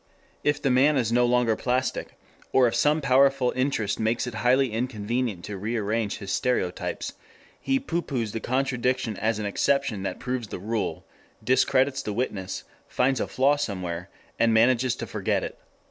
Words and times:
If 0.43 0.59
the 0.59 0.71
man 0.71 0.97
is 0.97 1.11
no 1.11 1.27
longer 1.27 1.55
plastic, 1.55 2.17
or 2.51 2.67
if 2.67 2.73
some 2.73 3.01
powerful 3.01 3.53
interest 3.55 3.99
makes 3.99 4.25
it 4.25 4.33
highly 4.33 4.71
inconvenient 4.71 5.45
to 5.45 5.57
rearrange 5.59 6.17
his 6.17 6.31
stereotypes, 6.31 7.13
he 7.59 7.79
pooh 7.79 8.01
poohs 8.01 8.31
the 8.31 8.39
contradiction 8.39 9.15
as 9.15 9.37
an 9.37 9.45
exception 9.45 10.01
that 10.01 10.17
proves 10.19 10.47
the 10.47 10.57
rule, 10.57 11.05
discredits 11.43 12.01
the 12.01 12.13
witness, 12.13 12.63
finds 12.87 13.19
a 13.19 13.27
flaw 13.27 13.57
somewhere, 13.57 14.09
and 14.39 14.51
manages 14.55 14.95
to 14.95 15.05
forget 15.05 15.43
it. 15.43 15.55